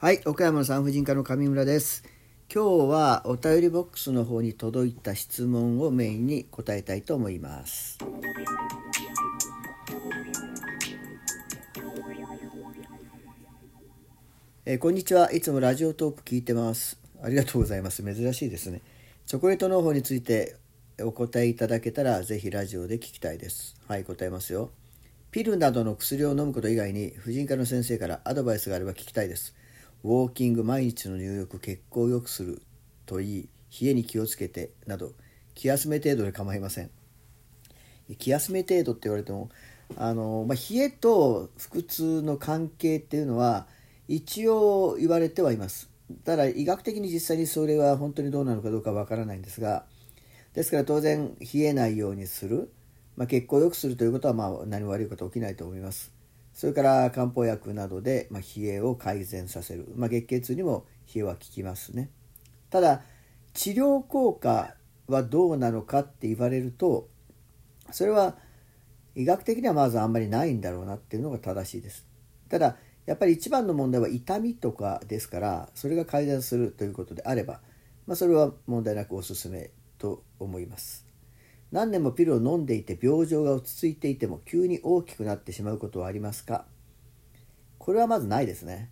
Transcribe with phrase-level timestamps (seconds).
[0.00, 2.04] はい、岡山の産婦人科の上村です。
[2.50, 7.98] 今日はお便りボックスの方に届いた質問をメインに答えたいと思います。
[14.64, 15.30] えーこんにちは。
[15.34, 16.98] いつもラジオトーク聞いてます。
[17.22, 18.02] ありがとうございます。
[18.02, 18.80] 珍しいですね。
[19.26, 20.56] チョコレート農法について
[21.02, 23.76] お答えいただけたらぜひラジオで聞きたいです。
[23.86, 24.70] はい、答えますよ。
[25.30, 29.59] ピルなどの薬を飲むこと以外に婦人科の先生からアドバイスがあれば聞きたいです。
[30.04, 32.62] ウォーキング、毎日の入浴、血行を良くする
[33.06, 33.48] といい、
[33.80, 35.12] 冷えに気をつけてなど、
[35.54, 36.90] 気休め程度で構いません。
[38.16, 39.50] 気休め程度って言われても
[39.96, 43.66] あの、まあ、冷えと腹痛の関係っていうのは
[44.08, 45.90] 一応言われてはいます
[46.24, 49.84] ただ医学的に実際にそれは本当にどうなのかどうかわからないんですが
[50.54, 52.72] ですから当然冷えないようにする、
[53.16, 56.12] まあ、血行を良くするということはまあ何も悪いこと起きないと思います
[56.60, 62.10] それから漢方薬などで、まあ、冷えを改善させる、まあ、月経痛にも冷えは効きますね。
[62.68, 63.00] ただ
[63.54, 64.74] 治療効果
[65.06, 67.08] はどうなのかって言われると
[67.90, 68.36] それは
[69.14, 72.06] 医学的にはまずあんまりないんだろうなっていうのが正しいです。
[72.50, 77.62] ただやっぱり一番の問題は痛みとかですからそれが改善するということであれば、
[78.06, 81.09] まあ、それは問題なくおすすめと思います。
[81.72, 86.64] 何年もピルを飲んでいて病状が落ち着いていても急に大きくなってしまうことはありますか？
[87.78, 88.90] これはまずないですね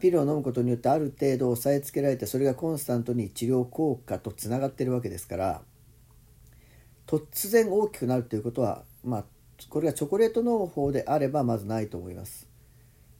[0.00, 5.62] ピルを飲むことによってある程度抑えつけられてそれがコンスタントに治療効果とつながってるわけですから
[7.06, 9.24] 突然大きくなるということは、まあ、
[9.68, 12.48] これがチョコレート農法であればまずないと思います。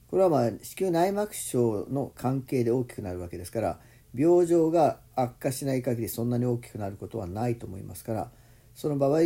[0.09, 3.79] これはまあ子宮内膜症の関係で大きくなるわけですから
[4.17, 8.31] 病状が悪化しない限りそんなに大きくなることはないと思いますから
[8.73, 9.21] その場合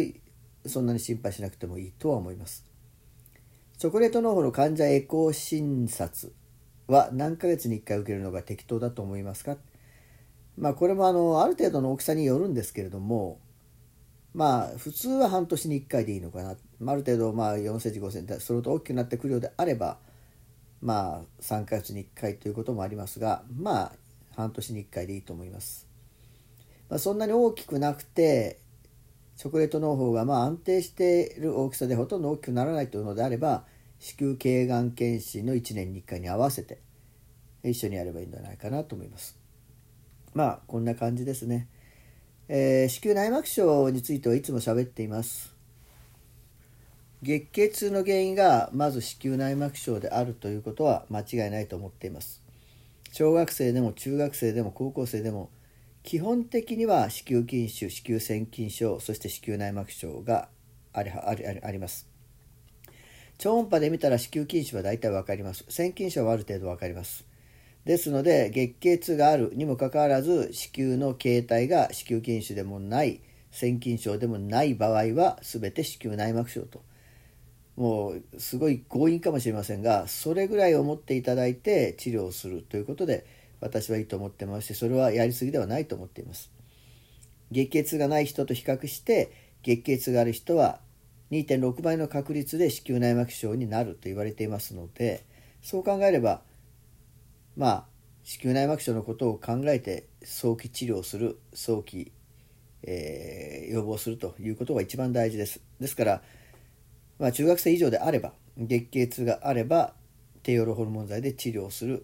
[0.65, 2.65] そんなに心配しなくてもいいとは思います。
[3.77, 6.31] チョコレート農法の患者エコー診察
[6.87, 9.57] は何ヶ月に1回受けるのが適当だと思いますか？
[10.57, 13.39] まあこれもあのある程度の大きさによるんですけれども
[14.33, 16.55] まあ普通は半年に1回でいいのかなあ
[16.95, 19.97] る程度まあ4センチ5センチそれと大きくなってくるようであれば
[20.81, 23.91] まあ3ヶ月に1回ということもありますがまあ
[24.41, 25.87] 半年に1回でいいと思います、
[26.89, 28.59] まあ、そんなに大きくなくて
[29.37, 33.63] チョコレート農法がまあ安定している大きさでほとんど大きくならないというのであれば
[33.99, 36.79] 子宮頸がん検診の1年に1回に合わせて
[37.63, 39.37] 一緒にやればいいんじゃないかなと思います。
[40.33, 41.67] まあこんな感じですね。
[42.47, 45.55] えー子宮内膜症についてはいつも喋っています。
[47.21, 52.40] 月経痛の原因がまず子宮内膜症であるということは間違いないと思っています。
[53.11, 55.49] 小学生でも中学生でも高校生でも
[56.01, 60.47] 基本的には子宮筋腫子宮腺筋症そして子宮内膜症が
[60.93, 62.09] ありありあります。
[63.37, 65.65] 超音波で見たら子宮筋腫は大体分かります。
[65.67, 67.25] 腺筋症はある程度分かります。
[67.85, 76.81] ですので月経痛があるにもかかわらず子宮の形態が子宮筋腫でもない腺筋症でもない場合は全て子宮内膜症と。
[77.81, 83.25] もうすごい強引かもしれませんがそれぐらい思っていただいて治療するということで
[83.59, 86.51] 私はいいと思ってますしそれはやりすぎではないと思っています。
[87.51, 89.31] 月経痛がない人と比較して
[89.63, 90.79] 月経痛がある人は
[91.31, 95.25] 2.6倍の確率で子宮内膜症になると言われていますので
[95.63, 96.41] そう考えれば
[97.57, 97.85] まあ
[98.23, 102.11] 子宮内膜症のことを考えて早期治療する早期、
[102.83, 105.61] えー予防するということが一番大事です。
[105.79, 106.21] ですから、
[107.21, 109.93] まあ、中学生以上であれば月経痛があれば
[110.41, 112.03] 低用量ホルモン剤で治療する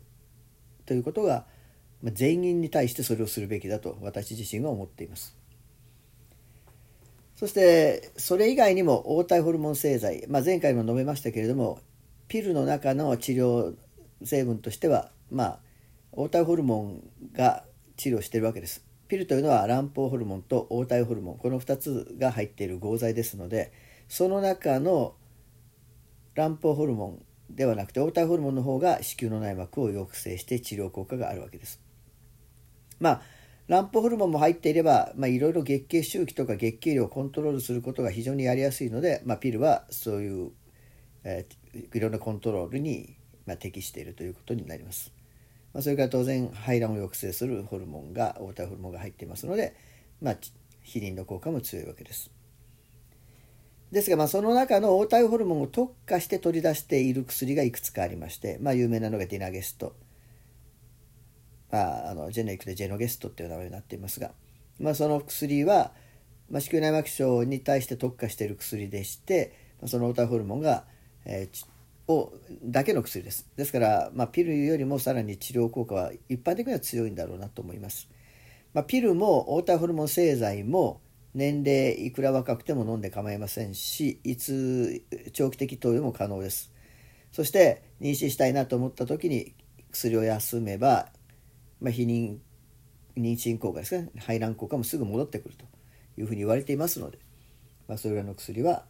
[0.85, 1.47] ということが、
[2.03, 5.35] まあ、全員に対してそれをするべきだと私自身は思っています。
[7.35, 11.79] そしてそれ以外にも黄体ホルモン製剤、まあ、前回も述べましたけれども
[12.27, 13.75] ピルの中の治療
[14.23, 15.59] 成分としてはまあ
[16.15, 17.03] 黄体ホルモン
[17.33, 17.63] が
[17.95, 18.85] 治療しているわけです。
[19.07, 23.71] ピルというのは卵胞ホルモンと黄体ホルモンこの2つが入っている合剤ですので
[24.07, 25.15] その中の
[26.35, 31.81] 卵胞ホルモンではなくて黄体ホルモンの方が子宮の内膜を抑制して治療効果があるわけです。
[32.99, 33.21] まあ
[33.67, 40.51] 卵胞ホルモンも入っていれば、ま、いろいろ月経周期とか月経量をコントロールすることが非常にやりやすいので、まあ、ピルはそういう、
[41.25, 41.45] え
[41.93, 45.11] いろんなコントロールに、まあ、適しているということになります、
[45.73, 49.75] まあ、それから当然排卵を抑制するホルモンが黄体ホルモンが入っていますので、
[50.21, 50.35] まあ、
[50.85, 52.31] 避妊の効果も強いわけです。
[53.91, 59.95] ですが、まあ、その中の黄体ホルモンを特化して取り出している薬がいくつかありまして、まあ、有名なのがディナゲスト。
[61.71, 64.31] まあ、あのジェネリックでジェノゲストっていう名前になっていますが、
[64.79, 65.91] まあ、その薬は、
[66.49, 70.85] まあ、子宮内膜症に対して特化している薬でして、まあ、その黄体ホルモンが、
[71.25, 73.47] えーをだけの薬です。
[73.55, 78.09] ですから、まあ、ピルよりもさらに治療効果は一般的には強いんだろうなと思います、
[78.73, 81.01] まあ、ピルも黄体ホルモン製剤も
[81.33, 85.03] 年齢いくら若くても飲んで構いませんしいつ
[85.33, 86.71] 長期的投与も可能です。
[87.31, 89.53] そして妊娠したいなと思った時に
[89.91, 91.09] 薬を休めば、
[91.81, 92.37] まあ、避妊
[93.17, 94.09] 妊娠効果ですね。
[94.19, 95.65] 排卵効果もすぐ戻ってくると
[96.19, 97.19] いうふうに言われていますので、
[97.87, 98.85] まあ、それらの薬は、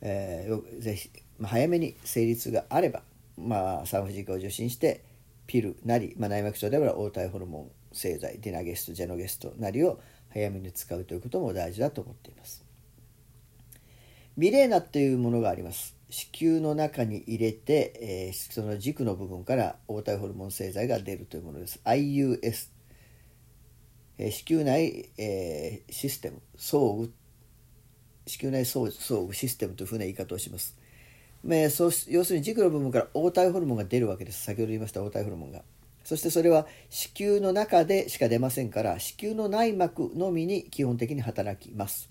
[0.00, 3.02] えー、ぜひ、まあ、早めに成立があれば、
[3.36, 5.04] まあ、産婦人科を受診して
[5.46, 10.00] ピルなり、まあ、内膜症であれば黄体ホルモン製剤ディナゲストジェノゲストなりを
[10.32, 12.64] 早めに使うということも大事だと思っています。
[14.38, 15.96] ビレーナっていうものがあります。
[16.08, 21.80] 子宮の中に入れて、えー、その軸の部分から黄体ホルモン製剤が出るというものです。
[21.84, 22.70] IUS、
[24.18, 27.12] えー、子宮内、えー、システム装具
[28.26, 28.84] 子宮内装
[29.26, 30.76] 具システムというふうな言い方をします。
[31.44, 34.44] えー、そう要するに軸の部分から黄体ホルモンが出るわけです。
[34.44, 35.62] 先ほど言いました黄体ホルモンが。
[36.04, 42.10] そしてそれは子宮の中でしか出ませんから子宮の内膜のみに基本的に働きます。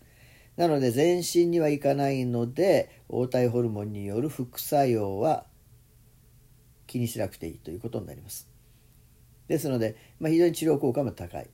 [0.55, 5.45] なので全身にはいかないので黄体ホルモンによる副作用は
[6.85, 8.49] 気にしなくていいということになります。
[9.47, 11.49] ですので、まあ、非常に治療効果も高い。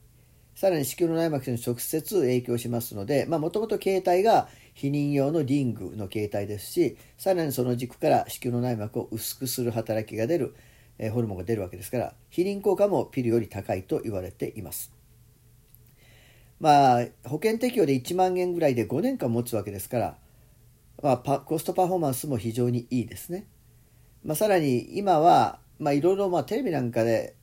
[0.56, 10.56] さらに子宮の内膜に直接影響しますのでもともと形態が避妊用のリングの形態ですしさらにその軸から子宮の内膜を薄くする働きが出る、
[10.98, 14.94] えホルモンが出るわけですから避妊効果もピルより高いと言われています。
[16.60, 20.18] まあ、保険適用で1万円ぐらいで5年間持つわけですから、
[21.04, 23.46] まあ、パコストパフォーマンスも非常にいいですね。
[24.24, 27.36] まあ、さらに今は、まあ、いろいろまあテレビなんかで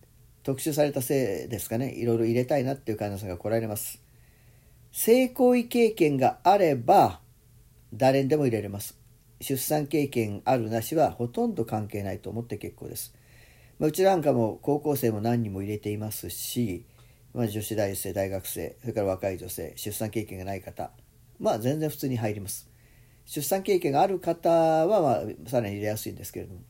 [0.43, 4.02] 特集されたせいですかねいろいろ入れたいなっていう患者さんが来られます。
[4.90, 7.20] 性行為経験があれば
[7.94, 8.98] 誰にでも入れれます。
[9.40, 13.14] 出産経験あるなしはほとんど関係ないと思って結構です。
[13.82, 16.87] まあ、うちなんかも高校生も何人も入れていますし、
[17.34, 20.93] まあ、女子大生大学生それから若い女性出産経験がない方
[21.40, 22.70] まあ全然普通に入ります。
[23.25, 26.61] 出産経験がある方は、まあ、さらに入れやすいんですけれども。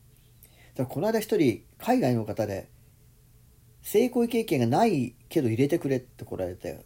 [0.73, 2.67] だこの間一人海外の方で
[3.83, 6.83] 性行為経験がないけど入れてくれって来られて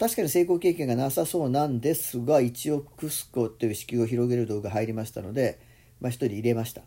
[0.00, 5.60] 確かに性行為経験がなさそうなんですが一応クスコっていう子宮を広げる動画入りましたので、
[6.00, 6.82] まあ、1人入れました、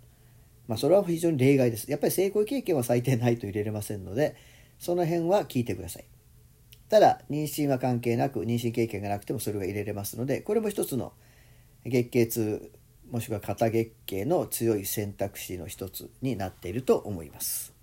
[0.71, 4.37] まあ、それは非常に例外ですやっぱり成功経験は最低ないと入れれませんので
[4.79, 6.05] その辺は聞いてください
[6.87, 11.11] ただ妊娠は関係なく妊娠経験がなくてもそれが入れれますのでこれも一つの
[11.83, 12.71] 月経痛
[13.11, 17.73] もしくは肩月経の強い選択肢の一つになっていると思います。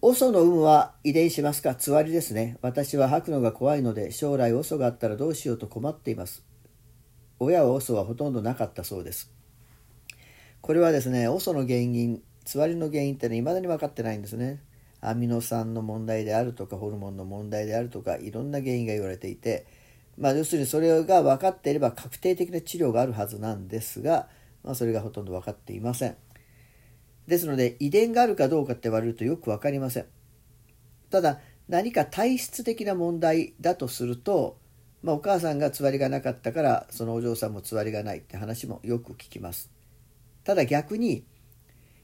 [0.00, 1.74] オソの有無は遺伝しますか？
[1.74, 2.56] つわりですね。
[2.62, 6.44] 私は吐くのが怖いので将来オソがあったらどうしようと困っています。
[7.40, 9.32] 親はオソはほとんどなかったそうです。
[10.60, 14.62] これはですね、オソの原因、つわりの原因ってね、未だに分かってないんですね。
[15.00, 19.66] アミノ酸の問題であるとか、ホルモンの問題であるとか、いろんな原因が言われていて、
[20.16, 24.28] まあ、要するにそれが分かっていれば確定的な治療があるはずなんですが、
[24.62, 26.16] まあ、それがほとんど分かっていません。
[27.28, 30.06] ですので、遺伝があるかどうかって言われるとよく分かりません。
[31.10, 31.38] ただ、
[31.68, 34.58] 何か体質的な問題だとすると、
[35.02, 39.70] まあ、お母さんがつわりがなかったからそのお嬢さんもつわりがないって話もよく聞きます。
[40.42, 41.24] ただ逆に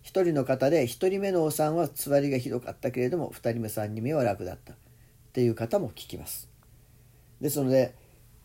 [0.04, 4.76] 1人の方で1人目のお産はつわりがひどかったけれども2人目3人目は楽だったっ
[5.32, 6.48] ていう方も聞きます
[7.40, 7.94] ですので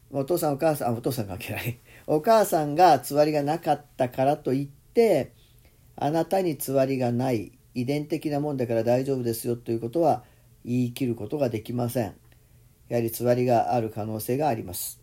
[0.10, 5.34] お父さんお母さんお父さん関係ないお母さんがつわりがなかったからといって
[6.02, 10.24] あなたにつわりがない遺伝的なもんだから大丈夫ですよということは
[10.64, 12.16] 言い切ることができません。
[12.88, 15.02] やはりつわりがある可能性があります。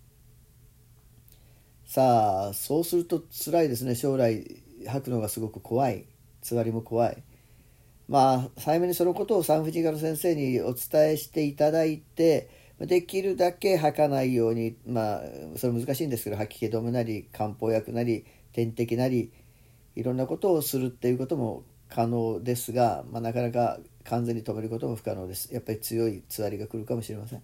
[1.84, 3.94] さあそうすると辛いですね。
[3.94, 6.06] 将来吐くのがすごく怖い。
[6.40, 7.22] つわりも怖い。
[8.08, 12.48] まあ早めにそのことを産婦人科の先生にお伝えしていただいて
[12.80, 15.20] できるだけ吐かないようにまあ
[15.56, 19.32] それ難しいんですけど吐き気止めなり漢方薬なり点滴なり
[19.96, 25.52] いろんなことをするっていうことも可能ですが、まあ、なかなか完全に止めることも不可能です。
[25.52, 27.42] やっぱり強いつわりが来るかもしれません。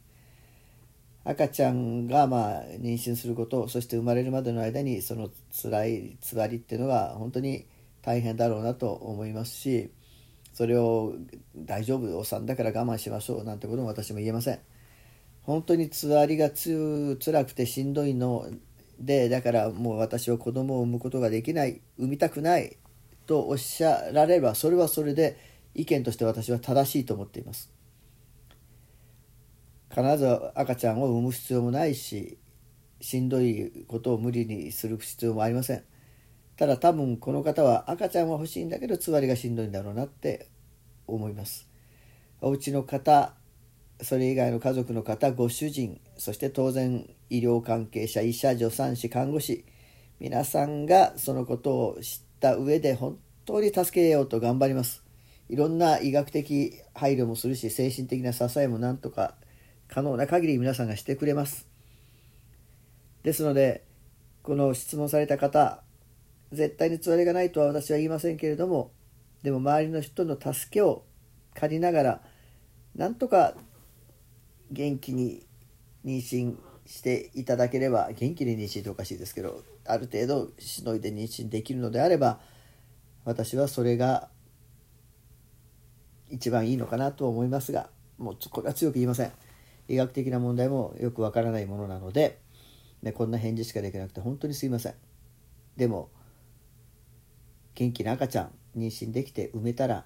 [1.24, 7.66] 赤ちゃんがまあ妊娠することそして生まれるまでの間にその辛いつわりっていうのが本当に
[8.02, 9.92] 大変だろうなと思いますし
[10.52, 11.14] それを
[11.56, 14.60] 大丈夫お産だから我慢しましょうなんてことも私も言えません。
[15.42, 18.46] 本当につわりがつ辛くてしんどいの
[18.98, 22.76] でだからもう私は子供を産むことができない産みたくない
[23.26, 25.36] とおっしゃられればそれはそれで
[25.74, 27.72] 意見として私は正しいと思っています。
[29.90, 32.38] 必ず赤ちゃんを産む必要もないし
[33.00, 35.84] しんどいことを無理にする必要もありません。
[36.56, 40.48] ただ多分この方は赤ちゃんは欲しいんだけどつわりがしんどいんだろうなって
[41.06, 41.68] 思います。
[42.40, 43.34] お家の方
[44.00, 49.64] それ以外の家族の方ご主人そして当然医療関係者医者助産師看護師
[50.20, 55.02] 皆さんがそのことを知った上で本当に助けようと頑張ります。
[55.48, 59.34] いろんな医学的配慮もするし精神的な支えもなんとか
[59.88, 61.66] 可能な限り皆さんがしてくれます。
[63.22, 63.82] ですので
[64.42, 65.82] この質問された方
[66.52, 68.90] 絶対につわりがないとは私は言いませんけれども
[69.42, 71.04] でも周りの人の助けを
[71.54, 72.20] 借りながら
[72.94, 73.54] なんとか
[74.70, 75.46] 元気に
[76.04, 82.40] 妊娠していただければ元気に妊娠っておかしいですけどある程度しのいで妊娠できるのであれば
[83.24, 84.28] 私はそれが
[86.28, 89.32] 一番いいのかなと思いますがもうこれは強く言いません
[89.88, 92.40] 医学的な問題もよくわからないものなので、
[93.02, 94.94] ね、こんな返事しかできなくて本当にすいません
[95.76, 96.10] でも
[97.74, 100.04] 元気な赤ちゃん妊娠できて産めたら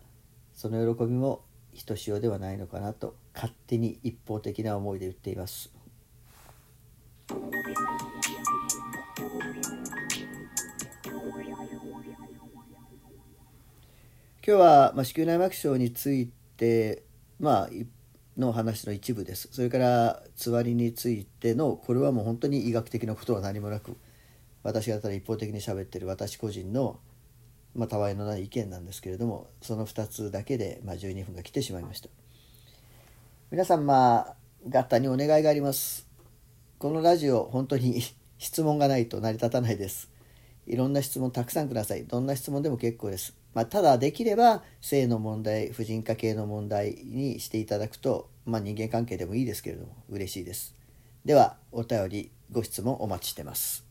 [0.53, 5.71] その喜びもひとしおではないのかなと勝手に一方的な思いで言っています。
[7.29, 7.39] 今
[14.45, 17.03] 日は、まあ、子宮内膜症について、
[17.41, 17.71] まあ、
[18.39, 19.49] の話の一部です。
[19.51, 23.97] それからつわりについてのこれはもう本当に医学的なことは何もなく
[24.63, 27.01] 私がただ一方的に喋ってる私個人の
[27.75, 28.45] まあ、たわいのない。
[28.45, 32.09] 意見なんですけれどもその2つだけで、まあ、12分が来てしまいました
[33.51, 34.37] 皆さんまあ
[34.69, 36.06] 合体にお願いがあります
[36.79, 38.03] このラジオ本当に
[38.37, 40.11] 質問がないと成り立たないです。
[40.67, 42.05] いろんな質問たくさんください。
[42.05, 50.75] どんな質問でも結構です、まあ、ただできれば性の問題婦人科系の問題にしていただくと、まあ、人間関係でもいいですけれども嬉しいです。
[51.25, 53.87] ではお便りご質問お待ちしてます。